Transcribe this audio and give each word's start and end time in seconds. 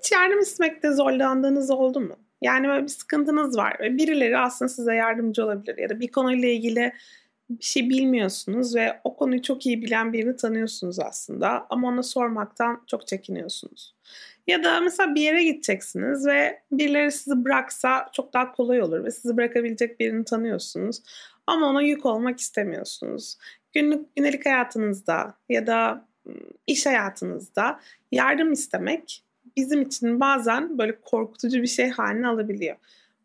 Hiç 0.00 0.12
yardım 0.12 0.40
istemekte 0.40 0.92
zorlandığınız 0.92 1.70
oldu 1.70 2.00
mu? 2.00 2.16
Yani 2.42 2.68
böyle 2.68 2.82
bir 2.82 2.88
sıkıntınız 2.88 3.56
var 3.56 3.76
ve 3.80 3.96
birileri 3.96 4.38
aslında 4.38 4.68
size 4.68 4.94
yardımcı 4.94 5.44
olabilir 5.44 5.78
ya 5.78 5.88
da 5.88 6.00
bir 6.00 6.08
konuyla 6.08 6.48
ilgili 6.48 6.92
bir 7.50 7.64
şey 7.64 7.90
bilmiyorsunuz 7.90 8.76
ve 8.76 9.00
o 9.04 9.16
konuyu 9.16 9.42
çok 9.42 9.66
iyi 9.66 9.82
bilen 9.82 10.12
birini 10.12 10.36
tanıyorsunuz 10.36 10.98
aslında 11.00 11.66
ama 11.70 11.88
ona 11.88 12.02
sormaktan 12.02 12.82
çok 12.86 13.06
çekiniyorsunuz. 13.06 13.94
Ya 14.46 14.64
da 14.64 14.80
mesela 14.80 15.14
bir 15.14 15.20
yere 15.20 15.44
gideceksiniz 15.44 16.26
ve 16.26 16.62
birileri 16.72 17.12
sizi 17.12 17.44
bıraksa 17.44 18.08
çok 18.12 18.32
daha 18.32 18.52
kolay 18.52 18.82
olur 18.82 19.04
ve 19.04 19.10
sizi 19.10 19.36
bırakabilecek 19.36 20.00
birini 20.00 20.24
tanıyorsunuz 20.24 21.02
ama 21.46 21.66
ona 21.66 21.82
yük 21.82 22.06
olmak 22.06 22.40
istemiyorsunuz. 22.40 23.36
Günlük 23.72 24.16
günlük 24.16 24.46
hayatınızda 24.46 25.34
ya 25.48 25.66
da 25.66 26.08
iş 26.66 26.86
hayatınızda 26.86 27.80
yardım 28.12 28.52
istemek 28.52 29.24
bizim 29.60 29.82
için 29.82 30.20
bazen 30.20 30.78
böyle 30.78 30.96
korkutucu 31.04 31.62
bir 31.62 31.66
şey 31.66 31.90
haline 31.90 32.26
alabiliyor. 32.26 32.76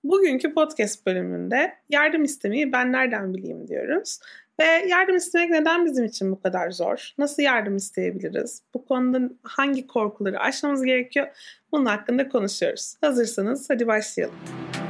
Bugünkü 0.04 0.54
podcast 0.54 1.06
bölümünde 1.06 1.74
yardım 1.90 2.24
istemeyi 2.24 2.72
ben 2.72 2.92
nereden 2.92 3.34
bileyim 3.34 3.68
diyoruz. 3.68 4.20
Ve 4.60 4.66
yardım 4.66 5.16
istemek 5.16 5.50
neden 5.50 5.86
bizim 5.86 6.06
için 6.06 6.32
bu 6.32 6.42
kadar 6.42 6.72
zor? 6.72 7.14
Nasıl 7.18 7.44
yardım 7.44 7.76
isteyebiliriz? 7.76 8.62
Bu 8.74 8.86
konuda 8.86 9.30
hangi 9.44 9.88
korkuları 9.88 10.40
aşmamız 10.40 10.84
gerekiyor? 10.84 11.28
Bunun 11.72 11.86
hakkında 11.86 12.30
konuşuyoruz. 12.30 12.96
Hazırsanız 13.02 13.70
hadi 13.70 13.88
başlayalım. 13.88 14.36
Ben 14.80 14.85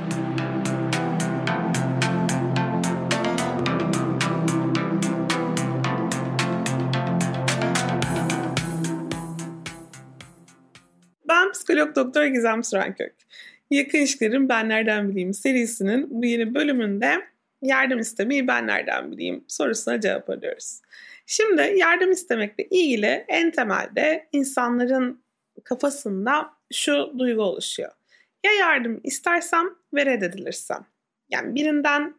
psikolog 11.66 11.96
doktor 11.96 12.26
Gizem 12.26 12.64
Sürenkök. 12.64 13.16
Yakın 13.70 13.98
İlişkilerin 13.98 14.50
Ben 14.50 14.70
Nereden 14.70 15.10
Bileyim 15.10 15.34
serisinin 15.34 16.08
bu 16.10 16.26
yeni 16.26 16.56
bölümünde 16.56 17.16
yardım 17.62 18.00
istemeyi 18.00 18.48
ben 18.48 18.68
nereden 18.68 19.12
bileyim 19.12 19.44
sorusuna 19.48 20.02
cevap 20.02 20.30
arıyoruz. 20.30 20.82
Şimdi 21.26 21.74
yardım 21.76 22.12
istemekle 22.12 22.64
ilgili 22.64 23.26
en 23.28 23.52
temelde 23.52 24.28
insanların 24.32 25.24
kafasında 25.64 26.50
şu 26.74 27.14
duygu 27.18 27.42
oluşuyor. 27.42 27.92
Ya 28.46 28.52
yardım 28.52 29.02
istersem 29.04 29.66
ve 29.94 30.06
reddedilirsem. 30.06 30.86
Yani 31.30 31.56
birinden 31.56 32.16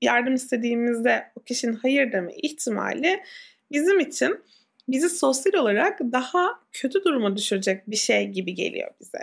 yardım 0.00 0.34
istediğimizde 0.34 1.32
o 1.36 1.42
kişinin 1.42 1.74
hayır 1.74 2.12
deme 2.12 2.32
ihtimali 2.34 3.22
bizim 3.70 4.00
için 4.00 4.40
bizi 4.88 5.08
sosyal 5.08 5.62
olarak 5.62 6.00
daha 6.00 6.60
kötü 6.72 7.04
duruma 7.04 7.36
düşürecek 7.36 7.90
bir 7.90 7.96
şey 7.96 8.28
gibi 8.28 8.54
geliyor 8.54 8.90
bize. 9.00 9.22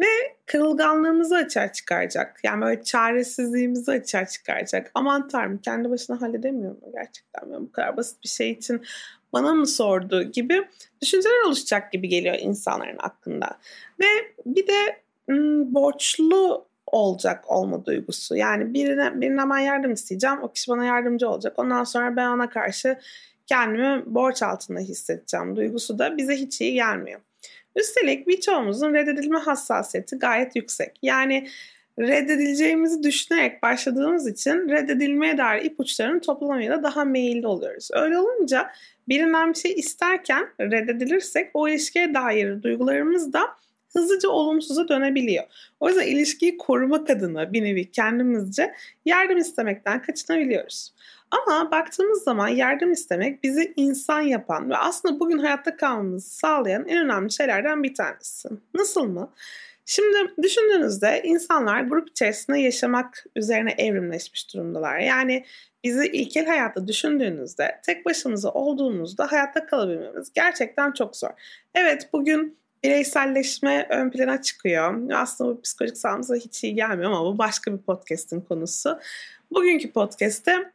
Ve 0.00 0.06
kırılganlığımızı 0.46 1.36
açığa 1.36 1.72
çıkaracak. 1.72 2.40
Yani 2.44 2.62
böyle 2.62 2.82
çaresizliğimizi 2.82 3.90
açığa 3.90 4.26
çıkaracak. 4.26 4.90
Aman 4.94 5.28
tanrım 5.28 5.58
kendi 5.58 5.90
başına 5.90 6.20
halledemiyor 6.20 6.72
mu 6.72 6.92
gerçekten? 6.94 7.50
Yani 7.52 7.62
bu 7.62 7.72
kadar 7.72 7.96
basit 7.96 8.22
bir 8.24 8.28
şey 8.28 8.50
için 8.50 8.82
bana 9.32 9.54
mı 9.54 9.66
sordu 9.66 10.22
gibi 10.22 10.68
düşünceler 11.02 11.46
oluşacak 11.46 11.92
gibi 11.92 12.08
geliyor 12.08 12.36
insanların 12.40 12.98
aklında. 12.98 13.58
Ve 14.00 14.06
bir 14.46 14.66
de 14.66 15.02
borçlu 15.74 16.66
olacak 16.86 17.50
olma 17.50 17.84
duygusu. 17.84 18.36
Yani 18.36 18.74
birine, 18.74 19.20
birine 19.20 19.50
ben 19.50 19.58
yardım 19.58 19.92
isteyeceğim. 19.92 20.42
O 20.42 20.52
kişi 20.52 20.70
bana 20.70 20.84
yardımcı 20.84 21.28
olacak. 21.28 21.58
Ondan 21.58 21.84
sonra 21.84 22.16
ben 22.16 22.28
ona 22.28 22.48
karşı 22.48 22.98
kendimi 23.52 24.02
borç 24.06 24.42
altında 24.42 24.80
hissedeceğim 24.80 25.56
duygusu 25.56 25.98
da 25.98 26.16
bize 26.16 26.36
hiç 26.36 26.60
iyi 26.60 26.74
gelmiyor. 26.74 27.20
Üstelik 27.76 28.28
birçoğumuzun 28.28 28.94
reddedilme 28.94 29.38
hassasiyeti 29.38 30.16
gayet 30.18 30.56
yüksek. 30.56 30.98
Yani 31.02 31.48
reddedileceğimizi 31.98 33.02
düşünerek 33.02 33.62
başladığımız 33.62 34.26
için 34.26 34.68
reddedilmeye 34.68 35.38
dair 35.38 35.64
ipuçlarını 35.64 36.20
toplamaya 36.20 36.70
da 36.70 36.82
daha 36.82 37.04
meyilli 37.04 37.46
oluyoruz. 37.46 37.88
Öyle 37.92 38.18
olunca 38.18 38.70
birinden 39.08 39.52
bir 39.52 39.58
şey 39.58 39.72
isterken 39.72 40.48
reddedilirsek 40.60 41.50
o 41.54 41.68
ilişkiye 41.68 42.14
dair 42.14 42.62
duygularımız 42.62 43.32
da 43.32 43.40
hızlıca 43.92 44.28
olumsuza 44.28 44.88
dönebiliyor. 44.88 45.44
O 45.80 45.88
yüzden 45.88 46.06
ilişkiyi 46.06 46.56
korumak 46.56 47.10
adına 47.10 47.52
bir 47.52 47.64
nevi 47.64 47.90
kendimizce 47.90 48.74
yardım 49.04 49.38
istemekten 49.38 50.02
kaçınabiliyoruz. 50.02 50.92
Ama 51.30 51.70
baktığımız 51.70 52.22
zaman 52.22 52.48
yardım 52.48 52.92
istemek 52.92 53.42
bizi 53.42 53.72
insan 53.76 54.20
yapan 54.20 54.70
ve 54.70 54.76
aslında 54.76 55.20
bugün 55.20 55.38
hayatta 55.38 55.76
kalmamızı 55.76 56.30
sağlayan 56.30 56.88
en 56.88 57.04
önemli 57.04 57.32
şeylerden 57.32 57.82
bir 57.82 57.94
tanesi. 57.94 58.48
Nasıl 58.74 59.04
mı? 59.04 59.32
Şimdi 59.84 60.16
düşündüğünüzde 60.42 61.22
insanlar 61.24 61.80
grup 61.80 62.08
içerisinde 62.10 62.58
yaşamak 62.58 63.24
üzerine 63.36 63.74
evrimleşmiş 63.78 64.54
durumdalar. 64.54 64.98
Yani 64.98 65.44
bizi 65.84 66.06
ilkel 66.06 66.46
hayatta 66.46 66.88
düşündüğünüzde 66.88 67.80
tek 67.86 68.06
başımıza 68.06 68.50
olduğumuzda 68.50 69.32
hayatta 69.32 69.66
kalabilmemiz 69.66 70.32
gerçekten 70.32 70.92
çok 70.92 71.16
zor. 71.16 71.30
Evet 71.74 72.08
bugün 72.12 72.61
bireyselleşme 72.84 73.86
ön 73.90 74.10
plana 74.10 74.42
çıkıyor. 74.42 75.10
Aslında 75.10 75.50
bu 75.50 75.60
psikolojik 75.60 75.98
sağlığımıza 75.98 76.34
hiç 76.34 76.64
iyi 76.64 76.74
gelmiyor 76.74 77.10
ama 77.10 77.24
bu 77.24 77.38
başka 77.38 77.72
bir 77.72 77.78
podcast'in 77.78 78.40
konusu. 78.40 78.98
Bugünkü 79.50 79.92
podcast'te 79.92 80.72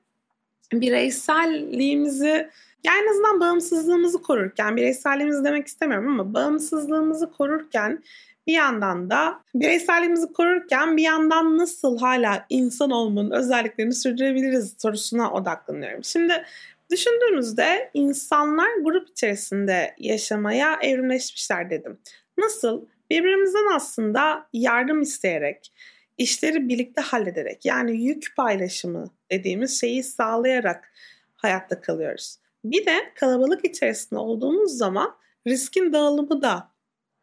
bireyselliğimizi 0.74 2.50
yani 2.84 3.06
en 3.06 3.12
azından 3.12 3.40
bağımsızlığımızı 3.40 4.22
korurken, 4.22 4.78
bireyselliğimizi 4.78 5.44
demek 5.44 5.68
istemiyorum 5.68 6.08
ama 6.08 6.34
bağımsızlığımızı 6.34 7.32
korurken 7.32 8.04
bir 8.48 8.54
yandan 8.54 9.10
da 9.10 9.40
bireyselliğimizi 9.56 10.34
korurken 10.34 10.98
bir 10.98 11.04
yandan 11.04 11.58
nasıl 11.58 11.98
hala 11.98 12.46
insan 12.50 12.92
olmanın 12.92 13.32
özelliklerini 13.32 13.94
sürdürebiliriz 13.94 14.76
sorusuna 14.78 15.32
odaklanıyorum. 15.32 16.04
Şimdi 16.04 16.44
düşündüğümüzde 16.92 17.92
insanlar 17.94 18.78
grup 18.84 19.10
içerisinde 19.10 19.96
yaşamaya 19.98 20.80
evrimleşmişler 20.82 21.70
dedim. 21.70 22.00
Nasıl? 22.38 22.86
Birbirimizden 23.10 23.76
aslında 23.76 24.50
yardım 24.54 25.02
isteyerek, 25.02 25.74
işleri 26.18 26.70
birlikte 26.70 27.02
hallederek 27.02 27.66
yani 27.66 28.04
yük 28.04 28.34
paylaşımı 28.38 29.12
dediğimiz 29.32 29.80
şeyi 29.82 30.04
sağlayarak 30.04 30.92
hayatta 31.36 31.82
kalıyoruz. 31.82 32.38
Bir 32.64 32.86
de 32.86 33.14
kalabalık 33.16 33.66
içerisinde 33.66 34.20
olduğumuz 34.20 34.78
zaman 34.78 35.16
riskin 35.48 35.94
dağılımı 35.94 36.42
da 36.42 36.72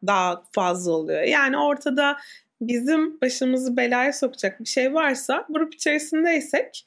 daha 0.06 0.44
fazla 0.52 0.92
oluyor. 0.92 1.22
Yani 1.22 1.58
ortada 1.58 2.16
bizim 2.60 3.20
başımızı 3.20 3.76
belaya 3.76 4.12
sokacak 4.12 4.60
bir 4.60 4.68
şey 4.68 4.94
varsa 4.94 5.46
grup 5.48 5.74
içerisindeysek 5.74 6.86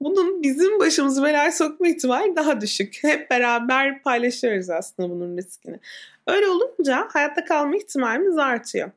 bunun 0.00 0.42
bizim 0.42 0.80
başımızı 0.80 1.22
belaya 1.22 1.52
sokma 1.52 1.88
ihtimali 1.88 2.36
daha 2.36 2.60
düşük. 2.60 2.98
Hep 3.02 3.30
beraber 3.30 4.02
paylaşıyoruz 4.02 4.70
aslında 4.70 5.10
bunun 5.10 5.36
riskini. 5.36 5.80
Öyle 6.26 6.46
olunca 6.46 7.08
hayatta 7.12 7.44
kalma 7.44 7.76
ihtimalimiz 7.76 8.38
artıyor. 8.38 8.90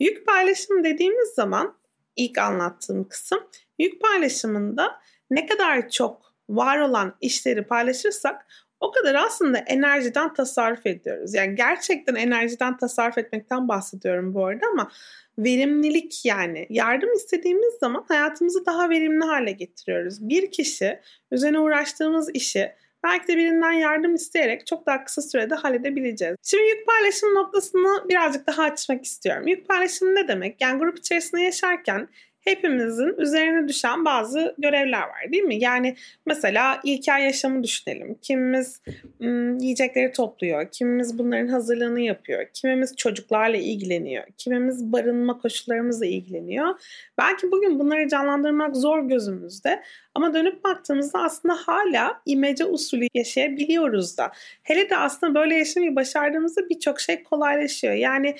Yük 0.00 0.26
paylaşım 0.26 0.84
dediğimiz 0.84 1.28
zaman 1.28 1.74
ilk 2.16 2.38
anlattığım 2.38 3.08
kısım 3.08 3.40
yük 3.78 4.00
paylaşımında 4.00 5.00
ne 5.30 5.46
kadar 5.46 5.90
çok 5.90 6.34
var 6.48 6.78
olan 6.78 7.14
işleri 7.20 7.62
paylaşırsak 7.62 8.46
o 8.80 8.90
kadar 8.90 9.14
aslında 9.14 9.58
enerjiden 9.58 10.34
tasarruf 10.34 10.86
ediyoruz. 10.86 11.34
Yani 11.34 11.54
gerçekten 11.54 12.14
enerjiden 12.14 12.76
tasarruf 12.76 13.18
etmekten 13.18 13.68
bahsediyorum 13.68 14.34
bu 14.34 14.46
arada 14.46 14.66
ama 14.72 14.90
verimlilik 15.38 16.24
yani 16.24 16.66
yardım 16.70 17.12
istediğimiz 17.12 17.74
zaman 17.80 18.04
hayatımızı 18.08 18.66
daha 18.66 18.90
verimli 18.90 19.24
hale 19.24 19.52
getiriyoruz. 19.52 20.28
Bir 20.28 20.50
kişi 20.50 21.00
üzerine 21.32 21.58
uğraştığımız 21.58 22.30
işi 22.34 22.72
belki 23.04 23.28
de 23.28 23.36
birinden 23.36 23.72
yardım 23.72 24.14
isteyerek 24.14 24.66
çok 24.66 24.86
daha 24.86 25.04
kısa 25.04 25.22
sürede 25.22 25.54
halledebileceğiz. 25.54 26.36
Şimdi 26.42 26.64
yük 26.64 26.86
paylaşım 26.86 27.34
noktasını 27.34 28.08
birazcık 28.08 28.46
daha 28.46 28.62
açmak 28.62 29.04
istiyorum. 29.04 29.46
Yük 29.46 29.68
paylaşımı 29.68 30.14
ne 30.14 30.28
demek? 30.28 30.60
Yani 30.60 30.78
grup 30.78 30.98
içerisinde 30.98 31.42
yaşarken 31.42 32.08
hepimizin 32.48 33.14
üzerine 33.18 33.68
düşen 33.68 34.04
bazı 34.04 34.54
görevler 34.58 35.00
var 35.00 35.32
değil 35.32 35.42
mi? 35.42 35.56
Yani 35.60 35.96
mesela 36.26 36.80
ilkel 36.84 37.22
yaşamı 37.22 37.62
düşünelim. 37.62 38.18
Kimimiz 38.22 38.82
ım, 39.22 39.58
yiyecekleri 39.58 40.12
topluyor, 40.12 40.68
kimimiz 40.72 41.18
bunların 41.18 41.48
hazırlığını 41.48 42.00
yapıyor, 42.00 42.46
kimimiz 42.54 42.96
çocuklarla 42.96 43.56
ilgileniyor, 43.56 44.24
kimimiz 44.38 44.92
barınma 44.92 45.38
koşullarımızla 45.38 46.06
ilgileniyor. 46.06 46.80
Belki 47.18 47.50
bugün 47.50 47.78
bunları 47.78 48.08
canlandırmak 48.08 48.76
zor 48.76 49.08
gözümüzde 49.08 49.82
ama 50.14 50.34
dönüp 50.34 50.64
baktığımızda 50.64 51.22
aslında 51.22 51.54
hala 51.54 52.20
imece 52.26 52.64
usulü 52.64 53.08
yaşayabiliyoruz 53.14 54.18
da. 54.18 54.32
Hele 54.62 54.90
de 54.90 54.96
aslında 54.96 55.34
böyle 55.34 55.54
yaşamayı 55.54 55.96
başardığımızda 55.96 56.68
birçok 56.68 57.00
şey 57.00 57.22
kolaylaşıyor. 57.22 57.94
Yani 57.94 58.36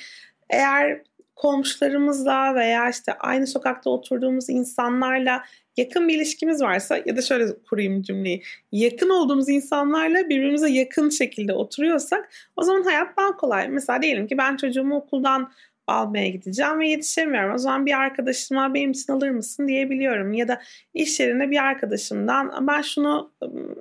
eğer 0.50 1.00
komşularımızla 1.38 2.54
veya 2.54 2.90
işte 2.90 3.12
aynı 3.12 3.46
sokakta 3.46 3.90
oturduğumuz 3.90 4.50
insanlarla 4.50 5.42
yakın 5.76 6.08
bir 6.08 6.14
ilişkimiz 6.14 6.62
varsa 6.62 6.98
ya 7.06 7.16
da 7.16 7.22
şöyle 7.22 7.44
kurayım 7.70 8.02
cümleyi. 8.02 8.42
Yakın 8.72 9.10
olduğumuz 9.10 9.48
insanlarla 9.48 10.28
birbirimize 10.28 10.70
yakın 10.70 11.10
şekilde 11.10 11.52
oturuyorsak 11.52 12.30
o 12.56 12.62
zaman 12.62 12.82
hayat 12.82 13.16
daha 13.16 13.36
kolay. 13.36 13.68
Mesela 13.68 14.02
diyelim 14.02 14.26
ki 14.26 14.38
ben 14.38 14.56
çocuğumu 14.56 14.96
okuldan 14.96 15.52
almaya 15.86 16.28
gideceğim 16.28 16.80
ve 16.80 16.88
yetişemiyorum. 16.88 17.54
O 17.54 17.58
zaman 17.58 17.86
bir 17.86 17.92
arkadaşıma 17.92 18.74
benim 18.74 18.90
için 18.90 19.12
alır 19.12 19.30
mısın 19.30 19.68
diyebiliyorum. 19.68 20.32
Ya 20.32 20.48
da 20.48 20.60
iş 20.94 21.20
yerinde 21.20 21.50
bir 21.50 21.64
arkadaşımdan 21.64 22.66
ben 22.66 22.82
şunu 22.82 23.32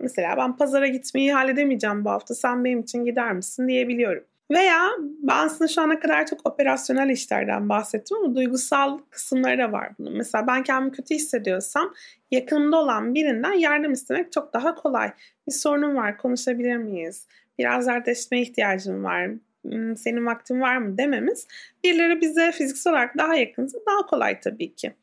mesela 0.02 0.38
ben 0.38 0.58
pazara 0.58 0.88
gitmeyi 0.88 1.34
halledemeyeceğim 1.34 2.06
bu 2.06 2.10
hafta 2.10 2.36
sen 2.36 2.64
benim 2.66 2.80
için 2.80 3.06
gider 3.06 3.34
misin 3.34 3.68
diyebiliyorum. 3.68 4.24
Veya 4.52 4.90
ben 5.00 5.38
aslında 5.46 5.68
şu 5.68 5.82
ana 5.82 6.00
kadar 6.00 6.26
çok 6.26 6.46
operasyonel 6.50 7.10
işlerden 7.10 7.70
bahsettim 7.70 8.18
ama 8.18 8.36
duygusal 8.36 9.00
kısımları 9.10 9.58
da 9.58 9.72
var 9.72 9.92
bunun. 10.00 10.18
Mesela 10.18 10.48
ben 10.48 10.64
kendimi 10.64 10.92
kötü 10.92 11.16
hissediyorsam 11.16 11.94
yakınımda 12.32 12.78
olan 12.78 13.16
birinden 13.16 13.54
yardım 13.54 13.94
istemek 13.94 14.32
çok 14.32 14.54
daha 14.54 14.76
kolay. 14.76 15.12
Bir 15.48 15.54
sorunum 15.54 15.96
var 15.96 16.18
konuşabilir 16.18 16.78
miyiz? 16.78 17.28
Biraz 17.60 17.88
dertleşmeye 17.88 18.44
ihtiyacım 18.44 19.04
var. 19.04 19.30
Hmm, 19.62 19.98
senin 19.98 20.26
vaktin 20.26 20.62
var 20.62 20.78
mı 20.78 20.98
dememiz 20.98 21.48
birileri 21.84 22.22
bize 22.22 22.52
fiziksel 22.52 22.94
olarak 22.94 23.18
daha 23.18 23.36
yakınsa 23.36 23.78
daha 23.88 24.06
kolay 24.06 24.40
tabii 24.40 24.76
ki. 24.76 24.94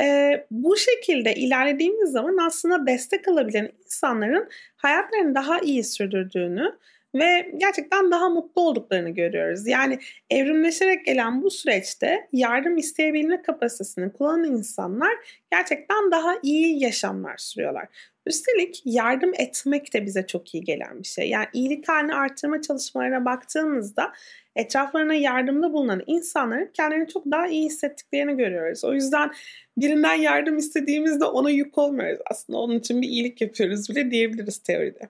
Ee, 0.00 0.46
bu 0.50 0.76
şekilde 0.76 1.34
ilerlediğimiz 1.34 2.10
zaman 2.10 2.46
aslında 2.46 2.86
destek 2.86 3.28
alabilen 3.28 3.70
insanların 3.84 4.48
hayatlarını 4.76 5.34
daha 5.34 5.58
iyi 5.58 5.84
sürdürdüğünü 5.84 6.78
ve 7.14 7.52
gerçekten 7.56 8.10
daha 8.10 8.28
mutlu 8.28 8.62
olduklarını 8.62 9.10
görüyoruz. 9.10 9.66
Yani 9.66 9.98
evrimleşerek 10.30 11.06
gelen 11.06 11.42
bu 11.42 11.50
süreçte 11.50 12.28
yardım 12.32 12.76
isteyebilme 12.76 13.42
kapasitesini 13.42 14.12
kullanan 14.12 14.44
insanlar 14.44 15.12
gerçekten 15.52 16.10
daha 16.10 16.34
iyi 16.42 16.82
yaşamlar 16.82 17.36
sürüyorlar. 17.36 17.88
Üstelik 18.26 18.82
yardım 18.84 19.32
etmek 19.38 19.94
de 19.94 20.06
bize 20.06 20.26
çok 20.26 20.54
iyi 20.54 20.64
gelen 20.64 20.98
bir 20.98 21.08
şey. 21.08 21.28
Yani 21.28 21.46
iyilik 21.52 21.88
halini 21.88 22.14
artırma 22.14 22.60
çalışmalarına 22.60 23.24
baktığımızda 23.24 24.12
etraflarına 24.56 25.14
yardımda 25.14 25.72
bulunan 25.72 26.02
insanların 26.06 26.70
kendilerini 26.72 27.08
çok 27.08 27.30
daha 27.30 27.46
iyi 27.46 27.66
hissettiklerini 27.66 28.36
görüyoruz. 28.36 28.84
O 28.84 28.94
yüzden 28.94 29.30
birinden 29.76 30.14
yardım 30.14 30.56
istediğimizde 30.56 31.24
ona 31.24 31.50
yük 31.50 31.78
olmuyoruz. 31.78 32.20
Aslında 32.30 32.58
onun 32.58 32.78
için 32.78 33.02
bir 33.02 33.08
iyilik 33.08 33.40
yapıyoruz 33.40 33.90
bile 33.90 34.10
diyebiliriz 34.10 34.58
teoride. 34.58 35.08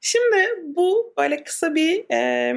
Şimdi 0.00 0.36
bu 0.64 1.14
böyle 1.18 1.44
kısa 1.44 1.74
bir 1.74 2.04
e, 2.12 2.54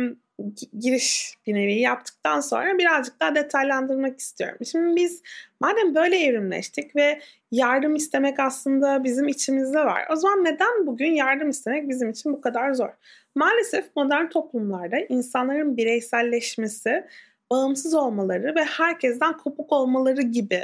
giriş 0.79 1.35
bir 1.47 1.53
nevi 1.53 1.79
yaptıktan 1.79 2.39
sonra 2.39 2.77
birazcık 2.77 3.19
daha 3.19 3.35
detaylandırmak 3.35 4.19
istiyorum. 4.19 4.57
Şimdi 4.65 4.95
biz 4.95 5.21
madem 5.59 5.95
böyle 5.95 6.17
evrimleştik 6.17 6.95
ve 6.95 7.21
yardım 7.51 7.95
istemek 7.95 8.39
aslında 8.39 9.03
bizim 9.03 9.27
içimizde 9.27 9.79
var. 9.79 10.07
O 10.11 10.15
zaman 10.15 10.43
neden 10.43 10.87
bugün 10.87 11.11
yardım 11.11 11.49
istemek 11.49 11.89
bizim 11.89 12.09
için 12.09 12.33
bu 12.33 12.41
kadar 12.41 12.73
zor? 12.73 12.89
Maalesef 13.35 13.85
modern 13.95 14.29
toplumlarda 14.29 14.97
insanların 15.09 15.77
bireyselleşmesi, 15.77 17.05
bağımsız 17.51 17.93
olmaları 17.93 18.55
ve 18.55 18.63
herkesten 18.63 19.37
kopuk 19.37 19.71
olmaları 19.71 20.21
gibi 20.21 20.63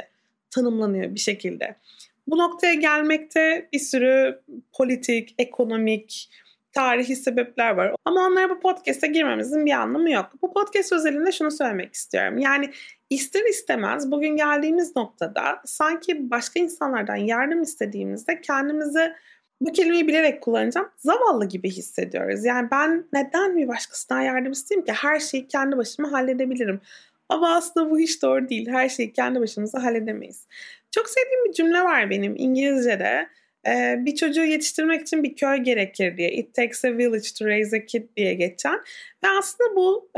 tanımlanıyor 0.50 1.14
bir 1.14 1.20
şekilde. 1.20 1.76
Bu 2.26 2.38
noktaya 2.38 2.74
gelmekte 2.74 3.68
bir 3.72 3.78
sürü 3.78 4.42
politik, 4.72 5.34
ekonomik, 5.38 6.30
tarihi 6.78 7.16
sebepler 7.16 7.70
var. 7.70 7.94
Ama 8.04 8.26
onlara 8.26 8.50
bu 8.50 8.60
podcast'a 8.60 9.06
girmemizin 9.06 9.66
bir 9.66 9.72
anlamı 9.72 10.10
yok. 10.10 10.30
Bu 10.42 10.52
podcast 10.52 10.92
özelinde 10.92 11.32
şunu 11.32 11.50
söylemek 11.50 11.94
istiyorum. 11.94 12.38
Yani 12.38 12.70
ister 13.10 13.44
istemez 13.50 14.10
bugün 14.10 14.36
geldiğimiz 14.36 14.96
noktada 14.96 15.60
sanki 15.64 16.30
başka 16.30 16.60
insanlardan 16.60 17.16
yardım 17.16 17.62
istediğimizde 17.62 18.40
kendimizi 18.40 19.12
bu 19.60 19.72
kelimeyi 19.72 20.08
bilerek 20.08 20.42
kullanacağım. 20.42 20.88
Zavallı 20.96 21.48
gibi 21.48 21.70
hissediyoruz. 21.70 22.44
Yani 22.44 22.68
ben 22.70 23.04
neden 23.12 23.56
bir 23.56 23.68
başkasından 23.68 24.20
yardım 24.20 24.52
isteyeyim 24.52 24.86
ki? 24.86 24.92
Her 24.92 25.20
şeyi 25.20 25.48
kendi 25.48 25.76
başıma 25.76 26.12
halledebilirim. 26.12 26.80
Ama 27.28 27.56
aslında 27.56 27.90
bu 27.90 27.98
hiç 27.98 28.22
doğru 28.22 28.48
değil. 28.48 28.68
Her 28.68 28.88
şeyi 28.88 29.12
kendi 29.12 29.40
başımıza 29.40 29.82
halledemeyiz. 29.82 30.46
Çok 30.90 31.08
sevdiğim 31.08 31.44
bir 31.44 31.52
cümle 31.52 31.84
var 31.84 32.10
benim 32.10 32.34
İngilizce'de 32.36 33.28
bir 34.04 34.14
çocuğu 34.14 34.44
yetiştirmek 34.44 35.02
için 35.02 35.22
bir 35.22 35.36
köy 35.36 35.56
gerekir 35.56 36.16
diye. 36.16 36.32
It 36.32 36.54
takes 36.54 36.84
a 36.84 36.98
village 36.98 37.28
to 37.38 37.46
raise 37.46 37.76
a 37.76 37.84
kid 37.84 38.16
diye 38.16 38.34
geçen. 38.34 38.80
Ve 39.24 39.28
aslında 39.38 39.76
bu 39.76 40.10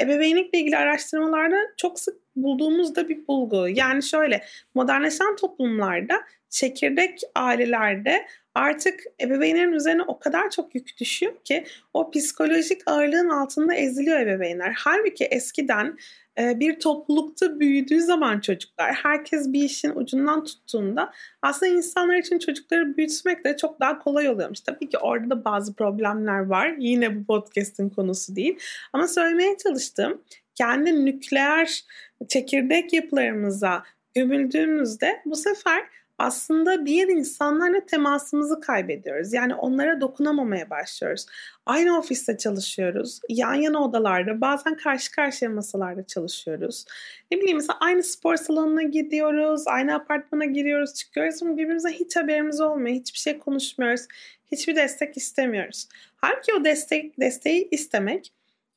ebeveynlikle 0.00 0.58
ilgili 0.58 0.76
araştırmalarda 0.76 1.56
çok 1.76 2.00
sık 2.00 2.16
bulduğumuz 2.36 2.96
da 2.96 3.08
bir 3.08 3.26
bulgu. 3.26 3.68
Yani 3.68 4.02
şöyle 4.02 4.44
modernleşen 4.74 5.36
toplumlarda 5.36 6.14
çekirdek 6.54 7.20
ailelerde 7.34 8.26
artık 8.54 9.00
ebeveynlerin 9.20 9.72
üzerine 9.72 10.02
o 10.02 10.18
kadar 10.18 10.50
çok 10.50 10.74
yük 10.74 11.00
düşüyor 11.00 11.32
ki 11.44 11.64
o 11.94 12.10
psikolojik 12.10 12.80
ağırlığın 12.86 13.28
altında 13.28 13.74
eziliyor 13.74 14.20
ebeveynler. 14.20 14.74
Halbuki 14.78 15.24
eskiden 15.24 15.98
bir 16.38 16.80
toplulukta 16.80 17.60
büyüdüğü 17.60 18.00
zaman 18.00 18.40
çocuklar 18.40 18.94
herkes 18.94 19.52
bir 19.52 19.64
işin 19.64 19.92
ucundan 19.94 20.44
tuttuğunda 20.44 21.12
aslında 21.42 21.72
insanlar 21.72 22.16
için 22.16 22.38
çocukları 22.38 22.96
büyütmek 22.96 23.44
de 23.44 23.56
çok 23.56 23.80
daha 23.80 23.98
kolay 23.98 24.28
oluyormuş. 24.28 24.60
Tabii 24.60 24.88
ki 24.88 24.98
orada 24.98 25.30
da 25.30 25.44
bazı 25.44 25.74
problemler 25.74 26.46
var. 26.46 26.74
Yine 26.78 27.16
bu 27.16 27.24
podcast'in 27.24 27.88
konusu 27.88 28.36
değil. 28.36 28.58
Ama 28.92 29.08
söylemeye 29.08 29.56
çalıştığım 29.56 30.22
kendi 30.54 31.04
nükleer 31.04 31.84
çekirdek 32.28 32.92
yapılarımıza 32.92 33.82
gömüldüğümüzde 34.14 35.22
bu 35.24 35.36
sefer 35.36 35.84
aslında 36.18 36.86
diğer 36.86 37.08
insanlarla 37.08 37.86
temasımızı 37.86 38.60
kaybediyoruz. 38.60 39.32
Yani 39.32 39.54
onlara 39.54 40.00
dokunamamaya 40.00 40.70
başlıyoruz. 40.70 41.26
Aynı 41.66 41.98
ofiste 41.98 42.36
çalışıyoruz. 42.36 43.20
Yan 43.28 43.54
yana 43.54 43.84
odalarda, 43.84 44.40
bazen 44.40 44.76
karşı 44.76 45.10
karşıya 45.10 45.50
masalarda 45.50 46.06
çalışıyoruz. 46.06 46.84
Ne 47.30 47.38
bileyim 47.38 47.56
mesela 47.56 47.78
aynı 47.80 48.02
spor 48.02 48.36
salonuna 48.36 48.82
gidiyoruz, 48.82 49.64
aynı 49.66 49.94
apartmana 49.94 50.44
giriyoruz, 50.44 50.94
çıkıyoruz 50.94 51.42
ama 51.42 51.56
birbirimize 51.56 51.90
hiç 51.90 52.16
haberimiz 52.16 52.60
olmuyor. 52.60 52.96
Hiçbir 52.96 53.18
şey 53.18 53.38
konuşmuyoruz. 53.38 54.06
Hiçbir 54.52 54.76
destek 54.76 55.16
istemiyoruz. 55.16 55.88
Halbuki 56.16 56.54
o 56.54 56.64
destek, 56.64 57.20
desteği 57.20 57.68
istemek 57.70 58.32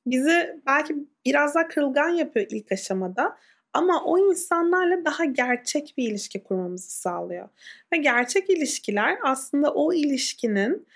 bizi 0.06 0.60
belki 0.68 0.96
biraz 1.26 1.56
daha 1.56 1.68
kırılgan 1.68 2.10
yapıyor 2.10 2.46
ilk 2.50 2.72
aşamada 2.72 3.38
ama 3.74 4.04
o 4.04 4.30
insanlarla 4.30 5.06
daha 5.06 5.26
gerçek 5.26 5.94
bir 5.98 6.10
ilişki 6.10 6.44
kurmamızı 6.44 6.92
sağlıyor. 6.92 7.50
Ve 7.94 7.98
gerçek 7.98 8.50
ilişkiler 8.50 9.18
aslında 9.24 9.74
o 9.74 9.94
ilişkinin 9.94 10.88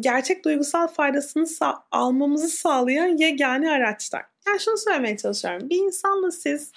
gerçek 0.00 0.44
duygusal 0.44 0.88
faydasını 0.88 1.44
sa- 1.44 1.78
almamızı 1.90 2.48
sağlayan 2.48 3.16
yegane 3.16 3.70
araçlar. 3.70 4.22
Yani 4.48 4.60
şunu 4.60 4.78
söylemeye 4.78 5.16
çalışıyorum. 5.16 5.70
Bir 5.70 5.76
insanla 5.76 6.30
siz 6.30 6.72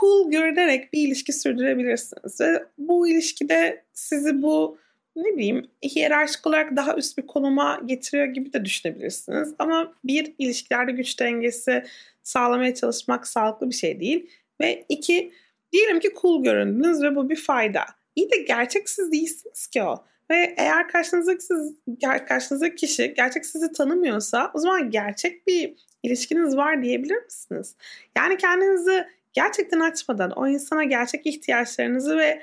cool 0.00 0.30
görünerek 0.30 0.92
bir 0.92 1.08
ilişki 1.08 1.32
sürdürebilirsiniz. 1.32 2.40
Ve 2.40 2.64
bu 2.78 3.08
ilişkide 3.08 3.84
sizi 3.92 4.42
bu 4.42 4.78
ne 5.16 5.36
bileyim 5.36 5.70
hiyerarşik 5.84 6.46
olarak 6.46 6.76
daha 6.76 6.96
üst 6.96 7.18
bir 7.18 7.26
konuma 7.26 7.80
getiriyor 7.86 8.26
gibi 8.26 8.52
de 8.52 8.64
düşünebilirsiniz. 8.64 9.54
Ama 9.58 9.92
bir 10.04 10.34
ilişkilerde 10.38 10.92
güç 10.92 11.20
dengesi 11.20 11.84
sağlamaya 12.28 12.74
çalışmak 12.74 13.26
sağlıklı 13.26 13.70
bir 13.70 13.74
şey 13.74 14.00
değil. 14.00 14.30
Ve 14.60 14.84
iki 14.88 15.32
diyelim 15.72 16.00
ki 16.00 16.10
cool 16.22 16.42
göründünüz 16.42 17.02
ve 17.02 17.16
bu 17.16 17.30
bir 17.30 17.36
fayda. 17.36 17.84
İyi 18.16 18.30
de 18.30 18.36
gerçek 18.36 18.88
siz 18.88 19.12
değilsiniz 19.12 19.66
ki 19.66 19.82
o. 19.82 20.04
Ve 20.30 20.54
eğer 20.56 20.88
karşınızdaki, 20.88 21.44
siz, 21.44 21.74
karşınızdaki 22.28 22.74
kişi 22.74 23.14
gerçek 23.14 23.46
sizi 23.46 23.72
tanımıyorsa 23.72 24.50
o 24.54 24.58
zaman 24.58 24.90
gerçek 24.90 25.46
bir 25.46 25.74
ilişkiniz 26.02 26.56
var 26.56 26.82
diyebilir 26.82 27.24
misiniz? 27.24 27.76
Yani 28.16 28.36
kendinizi 28.36 29.04
gerçekten 29.32 29.80
açmadan, 29.80 30.30
o 30.30 30.48
insana 30.48 30.84
gerçek 30.84 31.26
ihtiyaçlarınızı 31.26 32.18
ve 32.18 32.42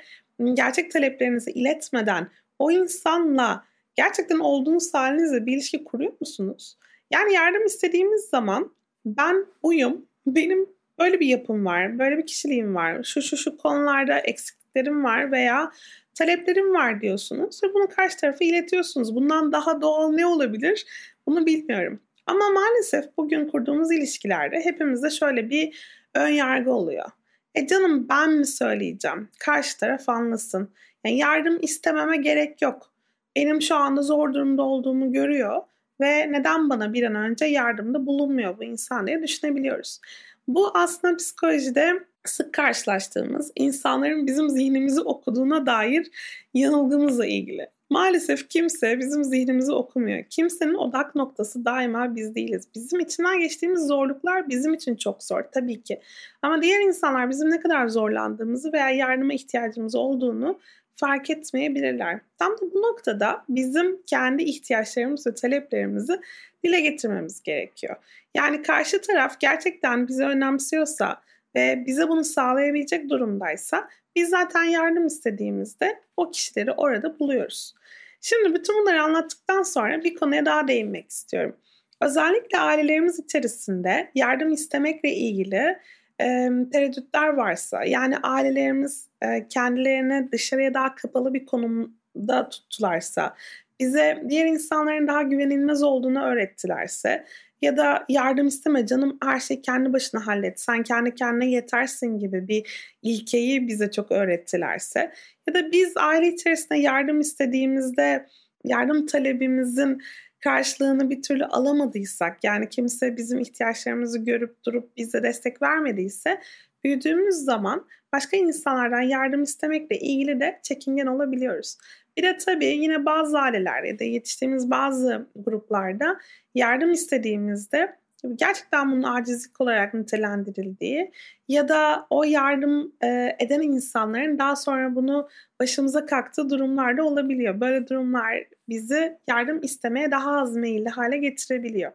gerçek 0.54 0.90
taleplerinizi 0.90 1.50
iletmeden 1.50 2.28
o 2.58 2.70
insanla 2.70 3.64
gerçekten 3.94 4.38
olduğunuz 4.38 4.94
halinizle 4.94 5.46
bir 5.46 5.52
ilişki 5.52 5.84
kuruyor 5.84 6.12
musunuz? 6.20 6.76
Yani 7.10 7.34
yardım 7.34 7.66
istediğimiz 7.66 8.24
zaman 8.24 8.72
ben 9.06 9.46
uyum, 9.62 10.06
benim 10.26 10.66
böyle 10.98 11.20
bir 11.20 11.26
yapım 11.26 11.66
var, 11.66 11.98
böyle 11.98 12.18
bir 12.18 12.26
kişiliğim 12.26 12.74
var, 12.74 13.02
şu 13.02 13.22
şu 13.22 13.36
şu 13.36 13.56
konularda 13.56 14.18
eksikliklerim 14.18 15.04
var 15.04 15.32
veya 15.32 15.72
taleplerim 16.14 16.74
var 16.74 17.00
diyorsunuz 17.00 17.60
ve 17.64 17.74
bunu 17.74 17.88
karşı 17.88 18.16
tarafa 18.16 18.44
iletiyorsunuz. 18.44 19.14
Bundan 19.14 19.52
daha 19.52 19.80
doğal 19.80 20.12
ne 20.12 20.26
olabilir? 20.26 20.86
Bunu 21.26 21.46
bilmiyorum. 21.46 22.00
Ama 22.26 22.50
maalesef 22.50 23.04
bugün 23.16 23.48
kurduğumuz 23.48 23.92
ilişkilerde 23.92 24.60
hepimizde 24.64 25.10
şöyle 25.10 25.50
bir 25.50 25.76
ön 26.14 26.28
yargı 26.28 26.70
oluyor. 26.70 27.10
E 27.54 27.66
canım 27.66 28.08
ben 28.08 28.32
mi 28.32 28.46
söyleyeceğim? 28.46 29.28
Karşı 29.38 29.78
taraf 29.78 30.08
anlasın. 30.08 30.70
Yani 31.04 31.18
yardım 31.18 31.58
istememe 31.62 32.16
gerek 32.16 32.62
yok. 32.62 32.92
Benim 33.36 33.62
şu 33.62 33.76
anda 33.76 34.02
zor 34.02 34.34
durumda 34.34 34.62
olduğumu 34.62 35.12
görüyor 35.12 35.62
ve 36.00 36.32
neden 36.32 36.70
bana 36.70 36.92
bir 36.92 37.02
an 37.02 37.14
önce 37.14 37.44
yardımda 37.44 38.06
bulunmuyor 38.06 38.58
bu 38.58 38.64
insan 38.64 39.06
diye 39.06 39.22
düşünebiliyoruz. 39.22 40.00
Bu 40.48 40.70
aslında 40.74 41.16
psikolojide 41.16 41.92
sık 42.24 42.54
karşılaştığımız 42.54 43.52
insanların 43.54 44.26
bizim 44.26 44.50
zihnimizi 44.50 45.00
okuduğuna 45.00 45.66
dair 45.66 46.10
yanılgımızla 46.54 47.26
ilgili. 47.26 47.70
Maalesef 47.90 48.48
kimse 48.48 48.98
bizim 48.98 49.24
zihnimizi 49.24 49.72
okumuyor. 49.72 50.24
Kimsenin 50.30 50.74
odak 50.74 51.14
noktası 51.14 51.64
daima 51.64 52.16
biz 52.16 52.34
değiliz. 52.34 52.68
Bizim 52.74 53.00
içinden 53.00 53.40
geçtiğimiz 53.40 53.86
zorluklar 53.86 54.48
bizim 54.48 54.74
için 54.74 54.96
çok 54.96 55.22
zor 55.22 55.42
tabii 55.52 55.82
ki. 55.82 56.00
Ama 56.42 56.62
diğer 56.62 56.80
insanlar 56.80 57.30
bizim 57.30 57.50
ne 57.50 57.60
kadar 57.60 57.88
zorlandığımızı 57.88 58.72
veya 58.72 58.90
yardıma 58.90 59.32
ihtiyacımız 59.34 59.94
olduğunu 59.94 60.58
fark 60.96 61.30
etmeyebilirler. 61.30 62.20
Tam 62.38 62.52
da 62.52 62.74
bu 62.74 62.82
noktada 62.82 63.44
bizim 63.48 64.02
kendi 64.02 64.42
ihtiyaçlarımız 64.42 65.26
ve 65.26 65.34
taleplerimizi 65.34 66.20
dile 66.64 66.80
getirmemiz 66.80 67.42
gerekiyor. 67.42 67.96
Yani 68.34 68.62
karşı 68.62 69.00
taraf 69.00 69.40
gerçekten 69.40 70.08
bizi 70.08 70.24
önemsiyorsa 70.24 71.20
ve 71.54 71.84
bize 71.86 72.08
bunu 72.08 72.24
sağlayabilecek 72.24 73.10
durumdaysa 73.10 73.88
biz 74.16 74.28
zaten 74.28 74.64
yardım 74.64 75.06
istediğimizde 75.06 76.00
o 76.16 76.30
kişileri 76.30 76.72
orada 76.72 77.18
buluyoruz. 77.18 77.74
Şimdi 78.20 78.54
bütün 78.54 78.80
bunları 78.80 79.02
anlattıktan 79.02 79.62
sonra 79.62 80.04
bir 80.04 80.14
konuya 80.14 80.46
daha 80.46 80.68
değinmek 80.68 81.10
istiyorum. 81.10 81.56
Özellikle 82.00 82.58
ailelerimiz 82.58 83.18
içerisinde 83.18 84.10
yardım 84.14 84.52
istemekle 84.52 85.10
ilgili 85.10 85.78
e, 86.20 86.50
tereddütler 86.72 87.28
varsa 87.28 87.84
yani 87.84 88.16
ailelerimiz 88.18 89.08
e, 89.22 89.48
kendilerini 89.48 90.32
dışarıya 90.32 90.74
daha 90.74 90.94
kapalı 90.94 91.34
bir 91.34 91.46
konumda 91.46 92.48
tuttularsa 92.48 93.34
bize 93.80 94.22
diğer 94.28 94.46
insanların 94.46 95.06
daha 95.06 95.22
güvenilmez 95.22 95.82
olduğunu 95.82 96.22
öğrettilerse 96.22 97.24
ya 97.62 97.76
da 97.76 98.04
yardım 98.08 98.46
isteme 98.46 98.86
canım 98.86 99.18
her 99.24 99.40
şey 99.40 99.62
kendi 99.62 99.92
başına 99.92 100.26
hallet 100.26 100.60
sen 100.60 100.82
kendi 100.82 101.14
kendine 101.14 101.50
yetersin 101.50 102.18
gibi 102.18 102.48
bir 102.48 102.96
ilkeyi 103.02 103.68
bize 103.68 103.90
çok 103.90 104.12
öğrettilerse 104.12 105.12
ya 105.48 105.54
da 105.54 105.72
biz 105.72 105.92
aile 105.96 106.28
içerisinde 106.28 106.78
yardım 106.78 107.20
istediğimizde 107.20 108.26
yardım 108.64 109.06
talebimizin 109.06 110.02
karşılığını 110.46 111.10
bir 111.10 111.22
türlü 111.22 111.44
alamadıysak 111.44 112.44
yani 112.44 112.68
kimse 112.68 113.16
bizim 113.16 113.40
ihtiyaçlarımızı 113.40 114.18
görüp 114.18 114.64
durup 114.64 114.96
bize 114.96 115.22
destek 115.22 115.62
vermediyse 115.62 116.40
büyüdüğümüz 116.84 117.34
zaman 117.34 117.86
başka 118.12 118.36
insanlardan 118.36 119.00
yardım 119.00 119.42
istemekle 119.42 119.98
ilgili 119.98 120.40
de 120.40 120.60
çekingen 120.62 121.06
olabiliyoruz. 121.06 121.78
Bir 122.16 122.22
de 122.22 122.36
tabii 122.36 122.66
yine 122.66 123.06
bazı 123.06 123.38
aileler 123.38 123.82
ya 123.82 124.06
yetiştiğimiz 124.06 124.70
bazı 124.70 125.26
gruplarda 125.36 126.18
yardım 126.54 126.90
istediğimizde 126.92 127.96
gerçekten 128.34 128.92
bunun 128.92 129.02
acizlik 129.02 129.60
olarak 129.60 129.94
nitelendirildiği 129.94 131.12
ya 131.48 131.68
da 131.68 132.06
o 132.10 132.24
yardım 132.24 132.92
e, 133.02 133.36
eden 133.38 133.62
insanların 133.62 134.38
daha 134.38 134.56
sonra 134.56 134.94
bunu 134.94 135.28
başımıza 135.60 136.06
kalktığı 136.06 136.50
durumlarda 136.50 137.04
olabiliyor. 137.04 137.60
Böyle 137.60 137.88
durumlar 137.88 138.44
bizi 138.68 139.18
yardım 139.28 139.62
istemeye 139.62 140.10
daha 140.10 140.40
az 140.40 140.56
meyilli 140.56 140.88
hale 140.88 141.18
getirebiliyor. 141.18 141.92